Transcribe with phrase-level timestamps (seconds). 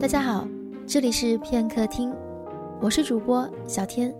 [0.00, 0.46] 大家好，
[0.86, 2.14] 这里是片刻听，
[2.80, 4.14] 我是主播小天。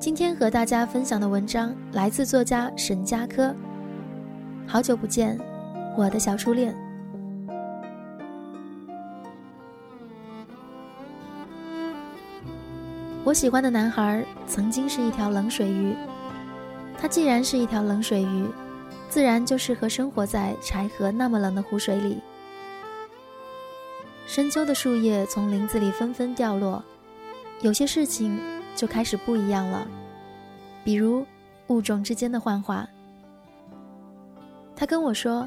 [0.00, 3.54] 今天和大家分享的文章来自作家沈佳柯。
[4.66, 5.38] 好久不见，
[5.96, 6.74] 我的小初恋。
[13.22, 15.94] 我喜欢的男孩曾经是一条冷水鱼，
[16.98, 18.46] 他既然是一条冷水鱼，
[19.08, 22.20] 自然就适合生活在柴河那么冷的湖水里。
[24.34, 26.82] 深秋的树叶从林子里纷纷掉落，
[27.60, 28.40] 有些事情
[28.74, 29.86] 就开始不一样了，
[30.82, 31.26] 比如
[31.66, 32.88] 物种之间的幻化。
[34.74, 35.46] 他跟我说，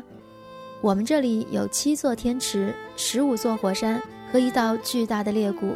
[0.82, 4.00] 我们这里有七座天池、十五座火山
[4.32, 5.72] 和一道巨大的裂谷。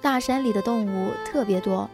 [0.00, 1.88] 大山里的动物特别多，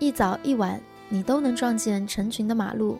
[0.00, 0.78] 一早一晚
[1.08, 2.98] 你都能撞见成群的马路。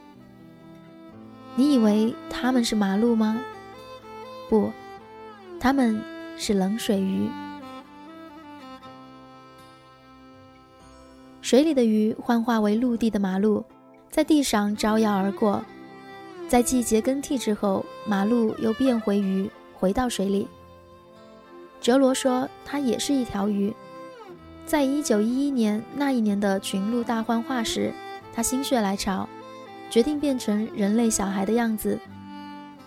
[1.55, 3.39] 你以为它们是马路吗？
[4.49, 4.73] 不，
[5.61, 6.03] 它们
[6.37, 7.29] 是冷水鱼。
[11.41, 13.65] 水里的鱼幻化为陆地的马路，
[14.11, 15.63] 在地上招摇而过。
[16.49, 20.49] 在季节更替之后，马路又变回鱼，回到水里。
[21.81, 23.75] 哲罗说，它也是一条鱼。
[24.67, 27.93] 在一九一一年那一年的群鹿大幻化时，
[28.33, 29.29] 他心血来潮，
[29.91, 31.99] 决定变成人类小孩的样子。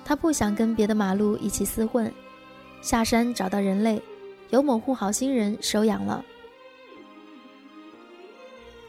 [0.04, 2.12] 他不想跟别的马鹿一起厮混，
[2.82, 4.02] 下山找到人类，
[4.50, 6.24] 由某户好心人收养了。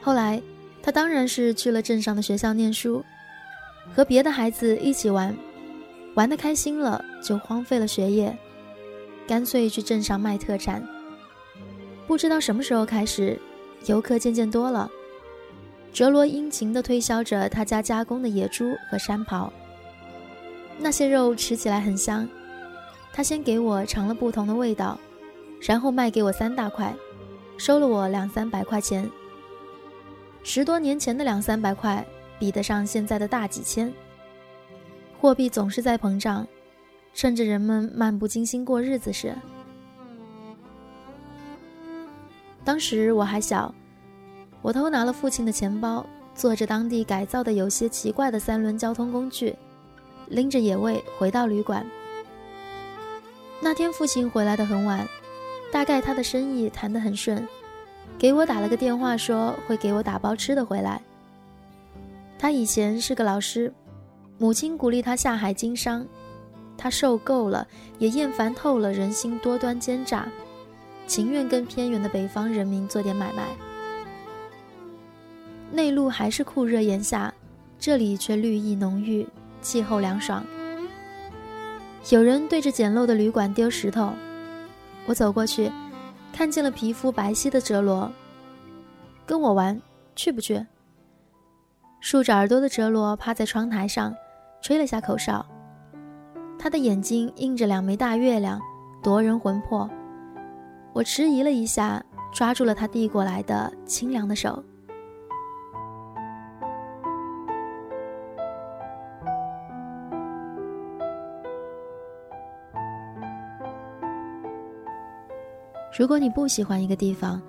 [0.00, 0.40] 后来，
[0.82, 3.04] 他当然是去了镇上的学校念书，
[3.94, 5.36] 和别的孩子一起玩，
[6.14, 8.36] 玩得开心了就荒废了学业，
[9.26, 10.86] 干脆去镇上卖特产。
[12.06, 13.38] 不知道什么时候开始，
[13.86, 14.88] 游客渐渐多了。
[15.92, 19.50] 哲罗殷勤地推销着他家加工的野猪和山狍，
[20.78, 22.28] 那些肉吃起来很香。
[23.18, 24.96] 他先给我尝了不同的味道，
[25.60, 26.94] 然后卖给我三大块，
[27.56, 29.10] 收了我两三百块钱。
[30.44, 32.06] 十多年前的两三百块，
[32.38, 33.92] 比得上现在的大几千。
[35.20, 36.46] 货币总是在膨胀，
[37.12, 39.34] 趁着人们漫不经心过日子时。
[42.64, 43.74] 当时我还小，
[44.62, 46.06] 我偷拿了父亲的钱包，
[46.36, 49.56] 坐着当地改造的有些奇怪的三轮交通工具，
[50.28, 51.84] 拎着野味回到旅馆。
[53.60, 55.06] 那天父亲回来的很晚，
[55.72, 57.46] 大概他的生意谈得很顺，
[58.18, 61.00] 给我打了个电话，说会给我打包吃的回来。
[62.38, 63.72] 他以前是个老师，
[64.38, 66.06] 母亲鼓励他下海经商，
[66.76, 67.66] 他受够了，
[67.98, 70.28] 也厌烦透了人心多端奸诈。
[71.08, 73.48] 情愿跟偏远的北方人民做点买卖。
[75.72, 77.32] 内陆还是酷热炎夏，
[77.78, 79.26] 这里却绿意浓郁，
[79.60, 80.44] 气候凉爽。
[82.10, 84.12] 有人对着简陋的旅馆丢石头，
[85.06, 85.70] 我走过去，
[86.32, 88.10] 看见了皮肤白皙的哲罗。
[89.26, 89.78] 跟我玩，
[90.16, 90.64] 去不去？
[92.00, 94.14] 竖着耳朵的哲罗趴在窗台上，
[94.62, 95.44] 吹了下口哨。
[96.58, 98.58] 他的眼睛映着两枚大月亮，
[99.02, 99.88] 夺人魂魄。
[100.94, 104.64] 我迟疑了一下，抓住了他递过来的清凉的手。
[115.98, 117.42] 如果你不喜欢一个地方，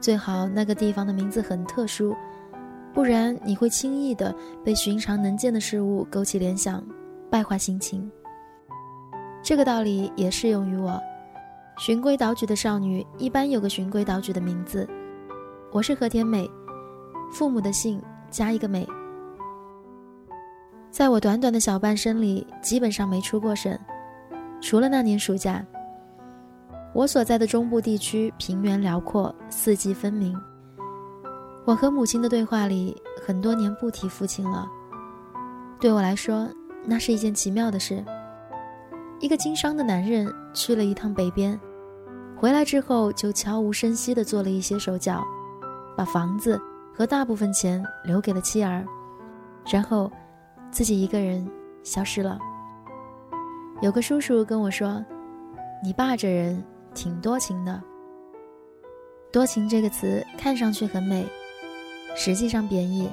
[0.00, 2.16] 最好那个地方的名字很特殊，
[2.94, 6.82] 不然你会轻易的被寻常能见的事物勾起联想，
[7.30, 8.10] 败坏心情。
[9.42, 10.98] 这个道理也适用于我。
[11.76, 14.88] 循规蹈矩的少女一般有个循规蹈矩的名字，
[15.70, 16.50] 我是和田美，
[17.30, 18.88] 父母的姓加一个美。
[20.90, 23.78] 在我短短的小半生里，基本上没出过省，
[24.62, 25.62] 除了那年暑假。
[26.94, 30.38] 我所在的中部地区平原辽阔，四季分明。
[31.64, 32.94] 我和母亲的对话里，
[33.24, 34.68] 很多年不提父亲了。
[35.80, 36.46] 对我来说，
[36.84, 38.04] 那是一件奇妙的事。
[39.20, 41.58] 一个经商的男人去了一趟北边，
[42.36, 45.24] 回来之后就悄无声息地做了一些手脚，
[45.96, 46.60] 把房子
[46.94, 48.84] 和大部分钱留给了妻儿，
[49.66, 50.10] 然后
[50.70, 51.48] 自己一个人
[51.84, 52.38] 消失了。
[53.80, 55.02] 有个叔叔跟我说
[55.82, 56.62] ：“你爸这人
[56.94, 57.82] 挺多情的。”
[59.32, 61.26] 多情这个词看上去很美，
[62.14, 63.08] 实际上贬义。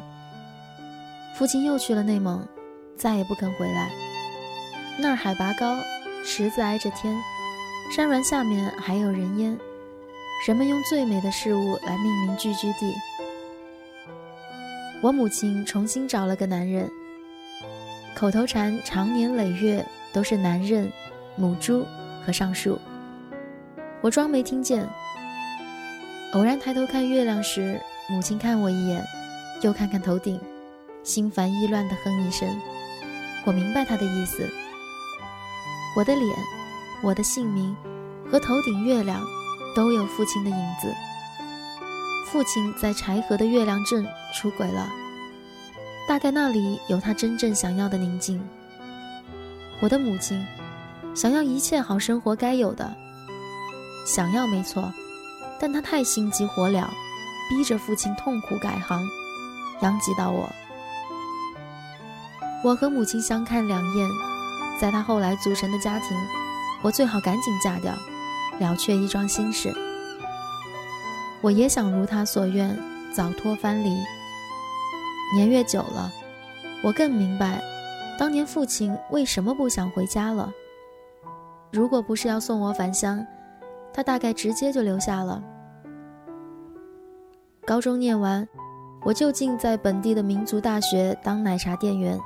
[1.35, 2.45] 父亲又去了内蒙，
[2.97, 3.89] 再也不肯回来，
[4.99, 5.77] 那儿海拔高。
[6.25, 7.15] 池子挨着天，
[7.95, 9.57] 山峦下面还有人烟，
[10.45, 12.93] 人们用最美的事物来命名聚居地。
[15.01, 16.91] 我母亲重新找了个男人，
[18.13, 20.91] 口头禅长年累月都是男人、
[21.37, 21.85] 母猪
[22.25, 22.77] 和上树。
[24.01, 24.87] 我装没听见。
[26.33, 29.03] 偶然抬头看月亮时，母亲看我一眼，
[29.61, 30.39] 又看看头顶，
[31.03, 32.47] 心烦意乱地哼一声。
[33.45, 34.47] 我明白她的意思。
[35.95, 36.35] 我的脸，
[37.01, 37.75] 我的姓名，
[38.31, 39.21] 和头顶月亮，
[39.75, 40.93] 都有父亲的影子。
[42.27, 44.05] 父亲在柴河的月亮镇
[44.35, 44.87] 出轨了，
[46.07, 48.39] 大概那里有他真正想要的宁静。
[49.81, 50.45] 我的母亲，
[51.15, 52.95] 想要一切好生活该有的，
[54.11, 54.91] 想要没错，
[55.59, 56.83] 但他太心急火燎，
[57.47, 59.07] 逼着父亲痛苦改行，
[59.81, 60.49] 殃及到我。
[62.63, 64.09] 我和母亲相看两厌，
[64.81, 66.17] 在他后来组成的家庭，
[66.81, 67.93] 我最好赶紧嫁掉，
[68.57, 69.71] 了却一桩心事。
[71.41, 72.75] 我也想如他所愿，
[73.13, 73.95] 早脱藩篱。
[75.35, 76.11] 年月久了，
[76.83, 77.61] 我更明白，
[78.17, 80.51] 当年父亲为什么不想回家了。
[81.71, 83.23] 如果不是要送我返乡，
[83.93, 85.43] 他大概直接就留下了。
[87.65, 88.47] 高中念完，
[89.03, 92.19] 我就近在本地的民族大学当奶茶店员。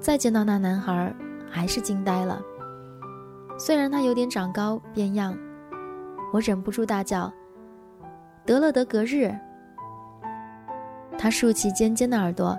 [0.00, 1.14] 再见到那男孩，
[1.50, 2.40] 还是惊呆了。
[3.58, 5.36] 虽然他有点长高变样，
[6.32, 7.32] 我忍不住大叫。
[8.46, 9.34] 德勒德格日，
[11.18, 12.58] 他竖起尖尖的耳朵，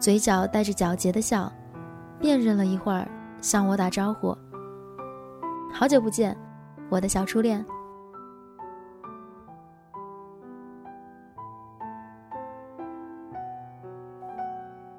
[0.00, 1.52] 嘴角带着皎洁的笑，
[2.18, 3.06] 辨认了一会儿，
[3.40, 4.34] 向我打招呼
[5.70, 6.36] ：“好久不见，
[6.88, 7.64] 我的小初恋。”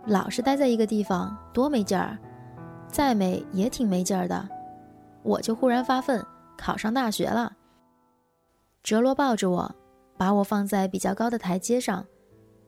[0.05, 2.17] 老是待在一个地方，多没劲儿！
[2.87, 4.49] 再美也挺没劲儿的。
[5.21, 6.25] 我就忽然发奋，
[6.57, 7.53] 考上大学了。
[8.81, 9.75] 哲罗抱着我。
[10.17, 12.05] 把我放在比较高的台阶上，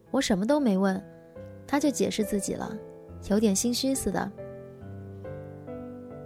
[0.10, 1.04] 我什么都没问，
[1.68, 2.72] 他就解释自己了，
[3.30, 4.32] 有点心虚似的。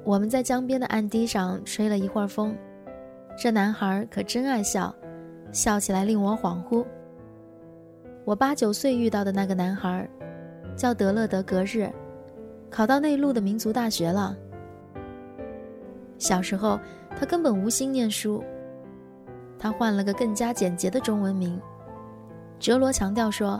[0.04, 2.56] 我们在江边的岸堤上吹了一会儿风，
[3.38, 4.94] 这男孩可真爱笑，
[5.52, 6.86] 笑起来令我恍惚。
[8.24, 10.10] 我八九岁遇到的那个男孩，
[10.76, 11.92] 叫德勒德格日，
[12.72, 14.36] 考到内陆的民族大学了。
[16.18, 16.80] 小时候
[17.20, 18.44] 他根本无心念书。
[19.60, 21.60] 他换了个更加简洁的中文名，
[22.60, 23.60] 哲罗强调说：“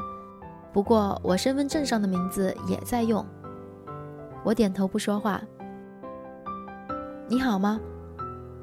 [0.72, 3.26] 不过我身份证上的名字也在用。”
[4.44, 5.42] 我点头不说话。
[7.28, 7.80] 你好吗，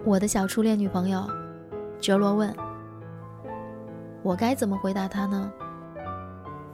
[0.04, 1.25] 我的小初恋女朋友？
[2.00, 2.52] 哲罗问。
[4.25, 5.52] 我该怎么回答他呢？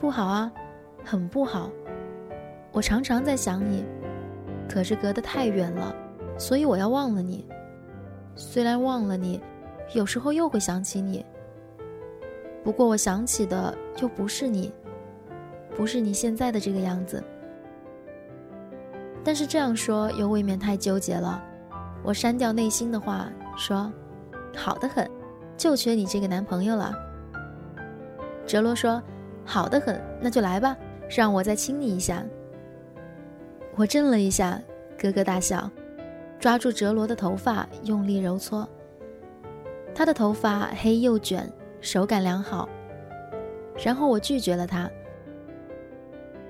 [0.01, 0.51] 不好啊，
[1.05, 1.71] 很不好。
[2.73, 3.85] 我常常在想你，
[4.67, 5.95] 可是隔得太远了，
[6.39, 7.47] 所以我要忘了你。
[8.35, 9.41] 虽然忘了你。
[9.95, 11.25] 有时候又会想起你，
[12.63, 14.71] 不过我想起的又不是你，
[15.75, 17.25] 不是你现在的这个样子。
[19.25, 21.43] 但是这样说又未免太纠结了，
[22.03, 23.93] 我删掉内心的话，说
[24.57, 25.09] ：“好的很，
[25.57, 26.93] 就缺你这个男朋友了。”
[28.47, 29.03] 哲罗说
[29.45, 30.77] ：“好的很，那就来吧，
[31.09, 32.23] 让我再亲你一下。”
[33.77, 34.61] 我震了一下，
[34.97, 35.71] 咯咯大笑，
[36.39, 38.67] 抓住哲罗的头发，用力揉搓。
[39.95, 42.69] 他的头发黑又卷，手感良好。
[43.85, 44.91] 然后我拒绝了他。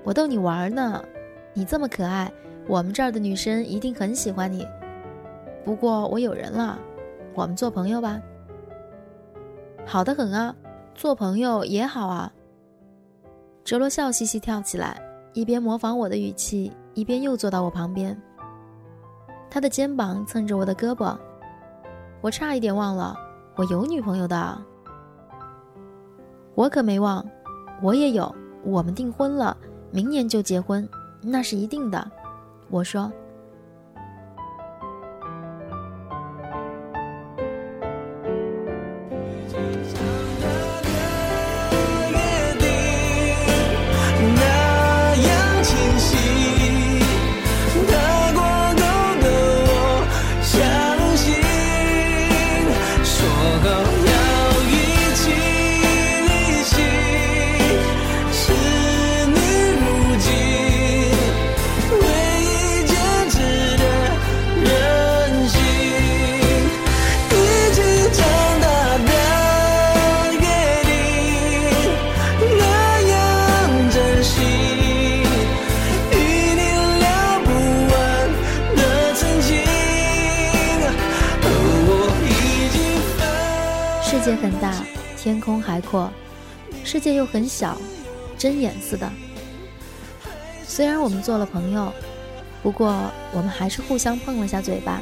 [0.03, 1.03] 我逗你玩呢，
[1.53, 2.31] 你这么可爱，
[2.67, 4.65] 我们这儿的女生一定很喜欢你。
[5.63, 6.79] 不过我有人了，
[7.35, 8.19] 我们做朋友吧。
[9.85, 10.55] 好的很啊，
[10.95, 12.31] 做朋友也好啊。
[13.63, 15.01] 哲罗笑嘻嘻跳起来，
[15.33, 18.19] 一边模仿我的语气，一边又坐到我旁边。
[19.49, 21.15] 他的肩膀蹭着我的胳膊，
[22.21, 23.17] 我差一点忘了。
[23.55, 24.61] 我有女朋友的，
[26.55, 27.23] 我可没忘，
[27.81, 28.33] 我也有，
[28.63, 29.55] 我们订婚了，
[29.91, 30.87] 明年就结婚，
[31.21, 32.11] 那是一定的。
[32.69, 33.11] 我说。
[85.79, 86.11] 天空海阔，
[86.83, 87.77] 世界又很小，
[88.37, 89.09] 针眼似的。
[90.63, 91.91] 虽然我们做了朋友，
[92.61, 92.87] 不过
[93.33, 95.01] 我们还是互相碰了下嘴巴，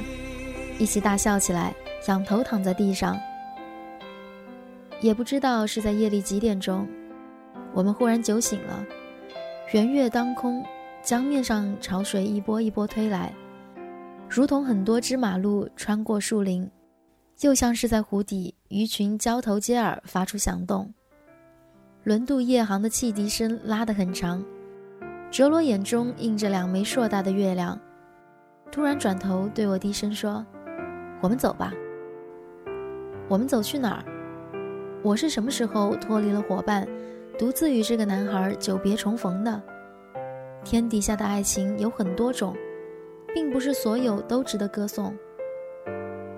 [0.78, 1.74] 一起大笑起来，
[2.08, 3.18] 仰头躺在地上。
[5.02, 6.88] 也不知道是在夜里几点钟，
[7.74, 8.86] 我们忽然酒醒了，
[9.74, 10.64] 圆月当空，
[11.04, 13.34] 江面上潮水一波一波推来，
[14.30, 16.68] 如同很多只马路穿过树林，
[17.42, 20.92] 又像是在湖底鱼群交头接耳发出响动。
[22.04, 24.44] 轮渡夜航的汽笛声拉得很长，
[25.30, 27.80] 哲罗眼中映着两枚硕大的月亮，
[28.72, 30.44] 突然转头对我低声说
[31.22, 31.72] ：“我们走吧。”
[33.30, 34.04] 我们走去哪儿？
[35.04, 36.88] 我是什么时候脱离了伙伴，
[37.38, 39.62] 独自与这个男孩久别重逢的？
[40.64, 42.56] 天底下的爱情有很多种，
[43.34, 45.14] 并不是所有都值得歌颂。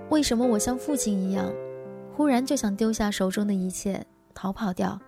[0.10, 1.52] 为什么我像父亲一样，
[2.14, 5.00] 忽然就想丢下手中的一切，逃跑掉？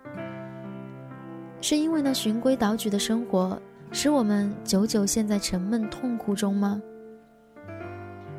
[1.60, 3.60] 是因为那循规蹈矩的生活，
[3.92, 6.82] 使我们久久陷在沉闷痛苦中吗？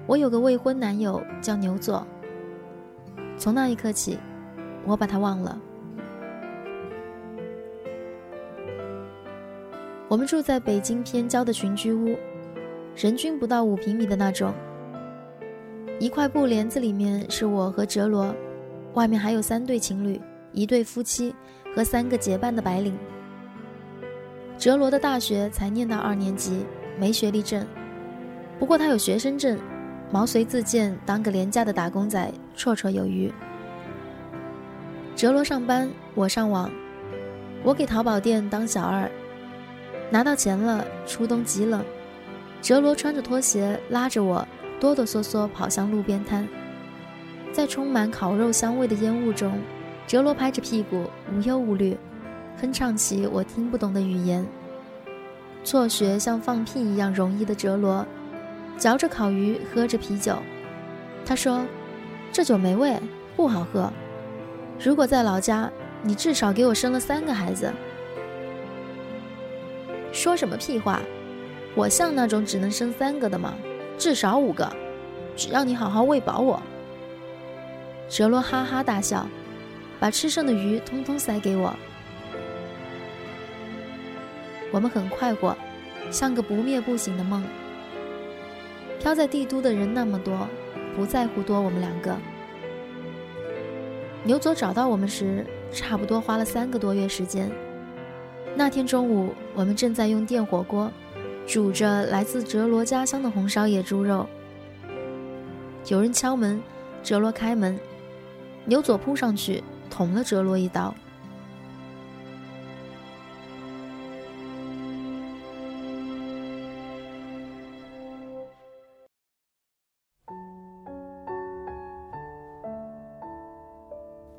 [0.06, 2.06] 我有个未婚男友叫牛佐，
[3.36, 4.18] 从那一刻起。
[4.84, 5.56] 我把他忘了。
[10.08, 12.16] 我们住在北京偏郊的群居屋，
[12.96, 14.52] 人均不到五平米的那种。
[16.02, 18.34] 一块布帘子里面是我和哲罗，
[18.94, 21.32] 外面还有三对情侣，一对夫妻
[21.76, 22.98] 和三个结伴的白领。
[24.58, 26.66] 哲罗的大学才念到二年级，
[26.98, 27.64] 没学历证，
[28.58, 29.56] 不过他有学生证，
[30.10, 33.32] 毛遂自荐当个廉价的打工仔，绰绰有余。
[35.14, 36.68] 哲罗上班，我上网，
[37.62, 39.08] 我给淘宝店当小二，
[40.10, 40.84] 拿到钱了。
[41.06, 41.80] 初冬极冷，
[42.60, 44.44] 哲罗穿着拖鞋拉着我，
[44.82, 46.48] 哆哆嗦嗦跑向路边摊。
[47.52, 49.60] 在充满烤肉香味的烟雾中，
[50.08, 51.96] 哲罗拍着屁股，无忧无虑，
[52.60, 54.44] 哼唱起我听不懂的语言。
[55.62, 58.04] 辍学像放屁一样容易的哲罗，
[58.76, 60.36] 嚼着烤鱼，喝着啤酒。
[61.24, 61.64] 他说
[62.32, 62.98] ：“这酒没味，
[63.36, 63.88] 不好喝。”
[64.82, 65.70] 如果在老家，
[66.02, 67.72] 你至少给我生了三个孩子。
[70.10, 71.00] 说什么屁话！
[71.76, 73.54] 我像那种只能生三个的吗？
[74.02, 74.68] 至少五个，
[75.36, 76.60] 只要你好好喂饱我。
[78.08, 79.28] 哲罗哈哈大笑，
[80.00, 81.72] 把吃剩的鱼通通塞给我。
[84.72, 85.56] 我们很快活，
[86.10, 87.44] 像个不灭不醒的梦。
[88.98, 90.48] 飘在帝都的人那么多，
[90.96, 92.16] 不在乎多我们两个。
[94.24, 97.48] 牛佐找到我们时，差不多花了三个多月时间。
[98.56, 100.90] 那天中午，我们正在用电火锅
[101.46, 104.26] 煮着来自哲罗家乡的红烧野猪肉。
[105.88, 106.62] 有人敲门，
[107.02, 107.78] 哲罗开门，
[108.64, 110.94] 牛佐扑上去捅了哲罗一刀。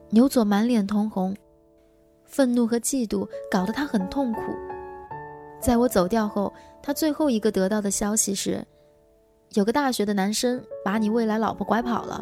[0.10, 1.36] 牛佐满脸通红，
[2.24, 4.42] 愤怒和嫉妒搞得他很痛苦。
[5.64, 6.52] 在我走掉后，
[6.82, 8.62] 他最后一个得到的消息是，
[9.54, 12.22] 有个大学的男生把你未来老婆拐跑了。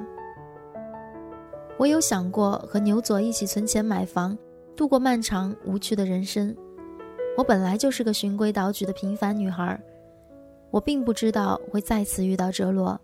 [1.79, 4.37] 我有想过和牛佐一起存钱买房，
[4.75, 6.55] 度过漫长无趣的人生。
[7.35, 9.81] 我本来就是个循规蹈矩的平凡女孩，
[10.69, 12.99] 我并不知道会再次遇到哲罗。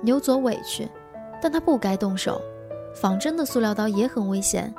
[0.00, 0.88] 牛佐委屈，
[1.42, 2.40] 但他不该动手。
[2.94, 4.72] 仿真的塑料刀也很危险。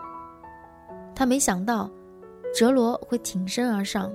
[1.13, 1.89] 他没想到，
[2.53, 4.11] 哲罗会挺身而上。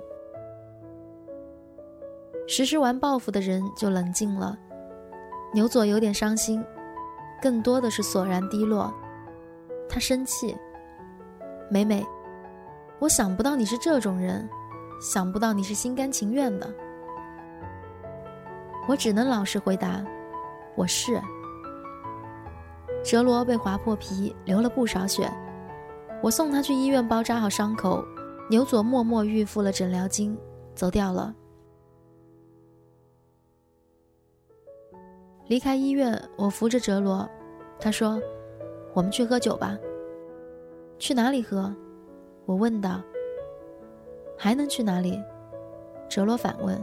[2.47, 4.57] 实施完报复的人就冷静了。
[5.52, 6.64] 牛佐有点伤心，
[7.42, 8.92] 更多的是索然低落。
[9.88, 10.57] 他生气，
[11.71, 12.07] 美美，
[12.99, 14.49] 我想不到你是这种人，
[15.00, 16.71] 想不到你是心甘情愿的。
[18.87, 20.04] 我只能老实回答，
[20.76, 21.21] 我是。
[23.02, 25.30] 哲罗被划破皮，流了不少血。
[26.23, 28.04] 我送他去医院包扎好伤口。
[28.50, 30.36] 牛佐默默预付了诊疗金，
[30.74, 31.34] 走掉了。
[35.48, 37.28] 离开医院，我扶着哲罗，
[37.78, 38.20] 他说
[38.94, 39.78] ：“我们去喝酒吧。”
[40.98, 41.74] 去哪里喝？
[42.46, 43.02] 我问道。
[44.36, 45.20] 还能去哪里？
[46.08, 46.80] 哲罗反问。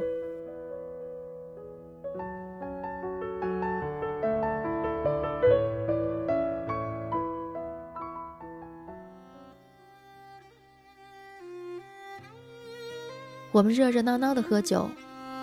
[13.56, 14.90] 我们热热闹闹的喝酒，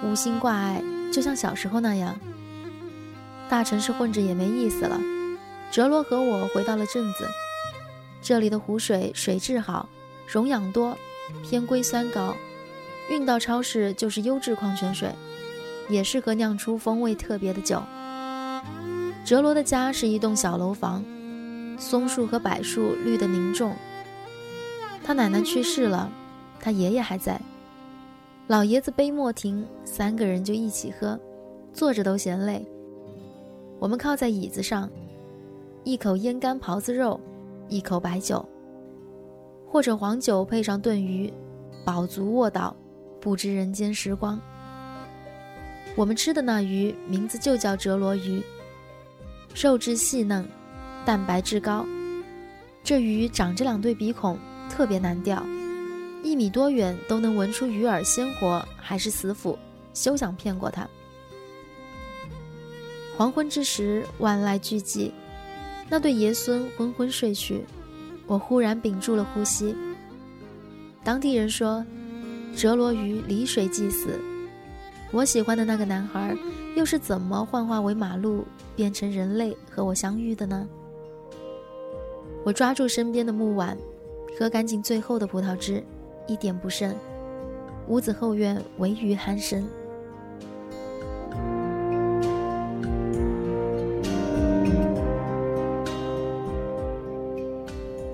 [0.04, 2.14] 无心挂碍，就像小时候那样。
[3.48, 5.00] 大城市混着也没意思了。
[5.70, 7.26] 哲罗和我回到了镇子，
[8.20, 9.88] 这里的湖水水质好，
[10.30, 10.94] 溶氧多，
[11.42, 12.36] 偏硅酸高，
[13.08, 15.10] 运到超市就是优质矿泉水，
[15.88, 17.82] 也适合酿出风味特别的酒。
[19.24, 21.02] 哲罗的家是一栋小楼房，
[21.78, 23.74] 松树和柏树绿得凝重。
[25.02, 26.12] 他奶奶去世了，
[26.60, 27.40] 他爷爷还在。
[28.52, 31.18] 老爷子杯莫停，三个人就一起喝，
[31.72, 32.62] 坐着都嫌累。
[33.78, 34.90] 我们靠在椅子上，
[35.84, 37.18] 一口烟干狍子肉，
[37.70, 38.46] 一口白酒，
[39.66, 41.32] 或者黄酒配上炖鱼，
[41.82, 42.76] 饱足卧倒，
[43.22, 44.38] 不知人间时光。
[45.96, 48.42] 我们吃的那鱼名字就叫哲罗鱼，
[49.54, 50.46] 肉质细嫩，
[51.06, 51.86] 蛋白质高。
[52.84, 55.42] 这鱼长着两对鼻孔，特别难钓。
[56.22, 59.58] 一米多远都能闻出鱼饵鲜活还是死腐，
[59.92, 60.88] 休想骗过他。
[63.16, 65.10] 黄昏之时，万籁俱寂，
[65.88, 67.64] 那对爷孙昏昏睡去，
[68.26, 69.74] 我忽然屏住了呼吸。
[71.04, 71.84] 当地人说，
[72.56, 74.18] 折罗鱼离水即死。
[75.10, 76.34] 我喜欢的那个男孩，
[76.74, 80.66] 又是怎么幻化为马路，变成人类和我相遇的呢？
[82.44, 83.76] 我抓住身边的木碗，
[84.38, 85.84] 喝干净最后的葡萄汁。
[86.26, 86.94] 一点不剩，
[87.88, 89.66] 屋子后院唯余鼾声。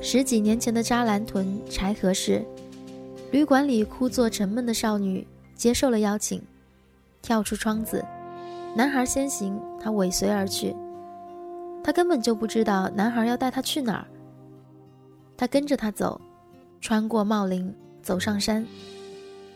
[0.00, 2.42] 十几年前的扎兰屯柴河市
[3.30, 6.40] 旅馆里，枯坐沉闷的少女接受了邀请，
[7.20, 8.02] 跳出窗子，
[8.74, 10.74] 男孩先行，她尾随而去。
[11.84, 14.06] 她根本就不知道男孩要带她去哪儿。
[15.36, 16.18] 她跟着他走，
[16.80, 17.74] 穿过茂林。
[18.08, 18.66] 走上山，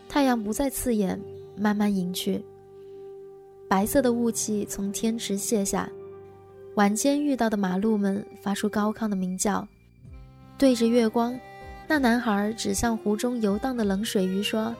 [0.07, 1.19] 太阳不再刺眼，
[1.57, 2.45] 慢慢隐去。
[3.67, 5.89] 白色的雾气从天池卸下，
[6.75, 9.67] 晚间遇到的马路们发出高亢的鸣叫。
[10.55, 11.35] 对着月光，
[11.87, 14.75] 那男孩指向湖中游荡的冷水鱼说：“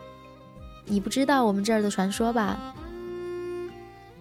[0.85, 2.75] 你不知道我们这儿的传说吧？”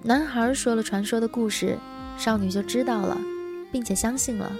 [0.02, 1.76] 男孩说了传说的故事，
[2.16, 3.20] 少女就知道了，
[3.70, 4.50] 并且相信了。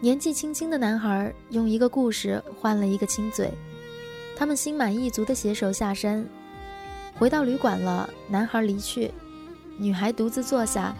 [0.00, 3.50] 年纪轻轻的男孩用一个故事换了一个亲嘴，
[4.36, 6.26] 他们心满意足地携手下山，
[7.16, 8.08] 回到旅馆了。
[8.28, 9.10] 男孩离去，
[9.78, 10.94] 女孩独自坐下，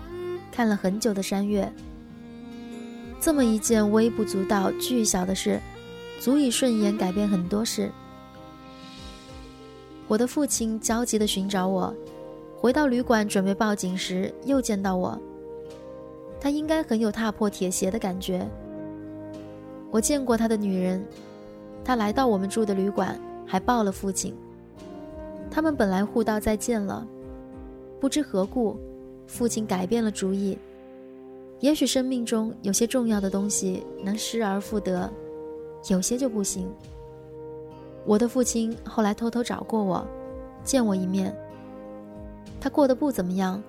[0.50, 1.70] 看了很久的山月。
[3.20, 5.60] 这么一件微不足道、巨小的事，
[6.18, 7.90] 足以瞬眼改变很多事。
[10.06, 11.94] 我的父亲焦急地寻找我，
[12.56, 15.20] 回到旅馆准备报警时，又见到我。
[16.40, 18.48] 他应该很有踏破铁鞋的感觉。
[19.94, 21.06] 我见过他的女人，
[21.84, 24.34] 他来到我们住的旅馆，还抱了父亲。
[25.48, 27.06] 他们本来互道再见了，
[28.00, 28.76] 不知何故，
[29.28, 30.58] 父亲改变了主意。
[31.60, 35.08] 也许生命中有些重要的东西能失而复得，
[35.88, 36.68] 有些就不行。
[38.04, 40.04] 我的父亲后来偷偷找过我，
[40.64, 41.32] 见我一面。
[42.60, 43.62] 他过得不怎么样，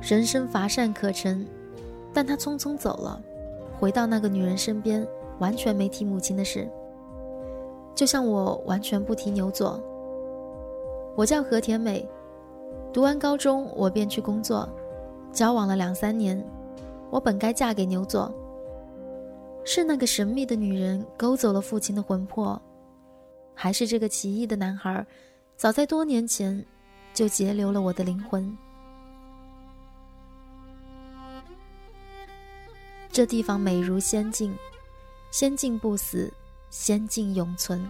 [0.00, 1.44] 人生乏善可陈，
[2.14, 3.20] 但他匆匆走了，
[3.80, 5.04] 回到那个女人身边。
[5.40, 6.70] 完全没提母亲的事，
[7.94, 9.82] 就像我完全不提牛佐。
[11.16, 12.08] 我叫何田美，
[12.92, 14.68] 读完高中我便去工作，
[15.32, 16.42] 交往了两三年。
[17.10, 18.32] 我本该嫁给牛佐，
[19.64, 22.60] 是那个神秘的女人勾走了父亲的魂魄，
[23.52, 25.04] 还是这个奇异的男孩，
[25.56, 26.64] 早在多年前
[27.12, 28.56] 就截留了我的灵魂？
[33.10, 34.54] 这地方美如仙境。
[35.30, 36.32] 仙境不死，
[36.70, 37.80] 仙境永存。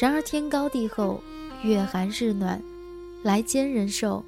[0.00, 1.22] 然而天高地厚，
[1.62, 2.60] 月寒日暖，
[3.22, 4.24] 来煎人寿。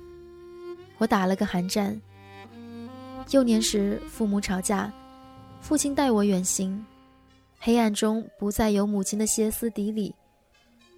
[0.98, 2.00] 我打了个寒战。
[3.30, 4.92] 幼年时父母吵架，
[5.60, 6.84] 父亲带我远行，
[7.58, 10.14] 黑暗中不再有母亲的歇斯底里。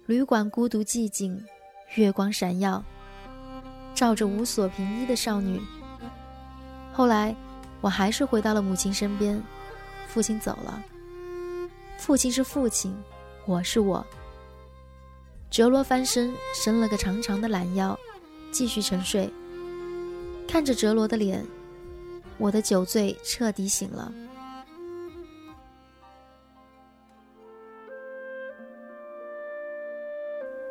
[0.05, 1.43] 旅馆孤独寂静，
[1.95, 2.83] 月光闪耀，
[3.95, 5.59] 照着无所凭依的少女。
[6.93, 7.35] 后来，
[7.81, 9.41] 我还是回到了母亲身边。
[10.09, 10.83] 父亲走了，
[11.99, 12.97] 父亲是父亲，
[13.45, 14.03] 我是我。
[15.51, 17.97] 哲罗翻身，伸了个长长的懒腰，
[18.51, 19.31] 继续沉睡。
[20.47, 21.45] 看着哲罗的脸，
[22.39, 24.11] 我的酒醉彻底醒了。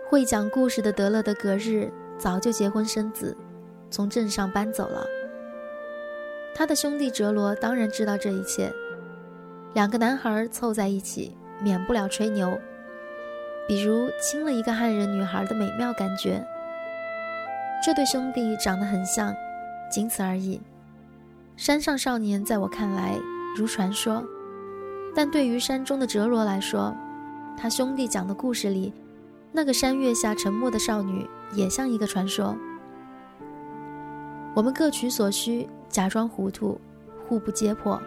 [0.09, 3.37] 会讲故事的德勒的隔日早就结婚生子，
[3.89, 5.07] 从镇上搬走了。
[6.57, 8.73] 他的兄弟哲罗当然知道这一切。
[9.75, 12.59] 两个男孩凑在一起，免不了吹牛，
[13.69, 16.45] 比如亲了一个汉人女孩的美妙感觉。
[17.85, 19.33] 这对兄弟长得很像，
[19.91, 20.61] 仅此而已。
[21.57, 23.17] 山上少年在我看来
[23.57, 24.25] 如传说，
[25.15, 26.95] 但对于山中的哲罗来说，
[27.57, 28.93] 他兄弟讲的故事里，
[29.53, 32.57] 那个山月下沉默的少女也像一个传说。
[34.55, 36.81] 我们各取所需，假装糊涂，
[37.29, 38.01] 互不揭破。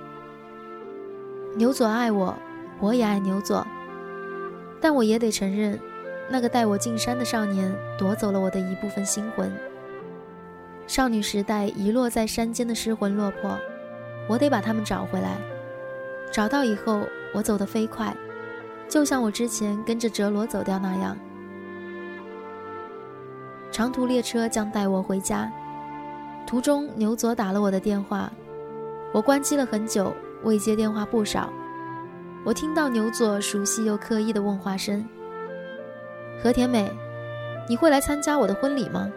[1.54, 2.34] 牛佐爱我，
[2.80, 3.66] 我也爱牛佐，
[4.80, 5.78] 但我也得承认，
[6.30, 9.52] 那个带我进山的少年夺走了我的一部分心魂。
[10.88, 13.58] 少女时代遗落在山间的失魂落魄，
[14.30, 15.38] 我得把他们找回来。
[16.32, 17.02] 找到以后，
[17.34, 18.16] 我走得飞快，
[18.88, 21.18] 就像我之前跟着哲罗走掉那样。
[23.72, 25.52] 长途列车将带我回家。
[26.48, 28.32] 途中，牛佐打了我的电话，
[29.14, 31.52] 我关机了很久，未接电话不少。
[32.44, 35.08] 我听到牛佐熟悉又刻意的问话声
[36.42, 36.92] ：“和田美，
[37.70, 39.10] 你会来参加我的婚礼吗？”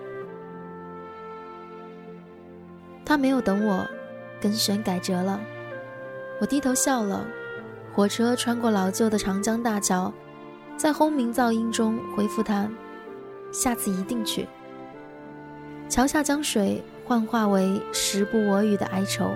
[3.05, 3.87] 他没有等我，
[4.41, 5.41] 跟选改折了。
[6.41, 7.25] 我低头笑了。
[7.93, 10.13] 火车穿过老旧的长江大桥，
[10.77, 12.69] 在轰鸣噪音中回复他
[13.53, 14.47] ：“下次一定去。”
[15.89, 16.83] 桥下江水。
[17.07, 19.31] 幻化为时不我与的哀愁。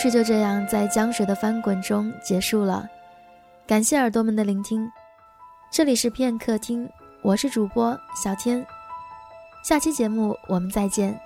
[0.00, 2.88] 故事就这样在江水的翻滚中结束了。
[3.66, 4.90] 感谢耳朵们的聆听，
[5.70, 6.88] 这里是片刻听。
[7.20, 8.64] 我是主播小天，
[9.62, 11.20] 下期节目我们再见。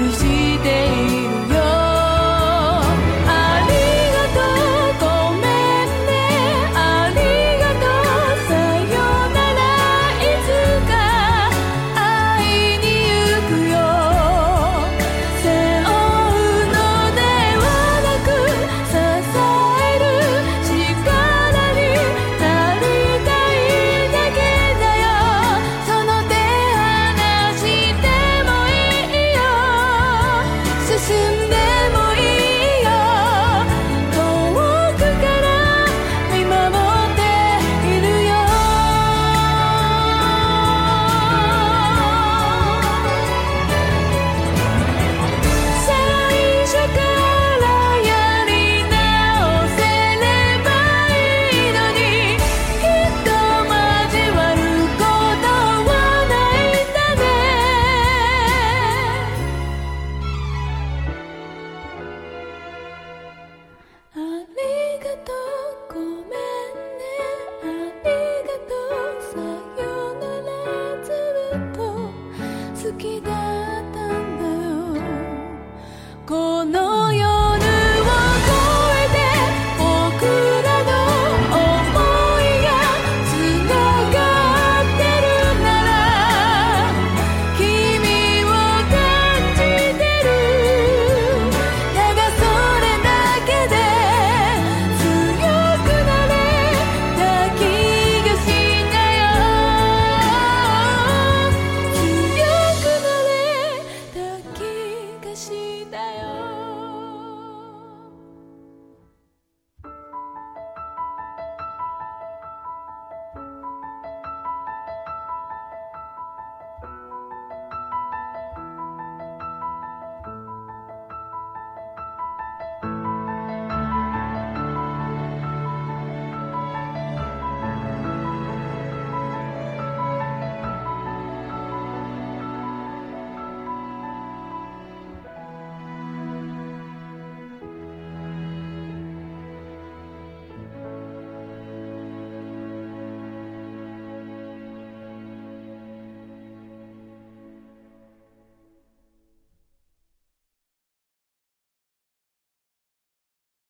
[0.00, 0.29] beautiful.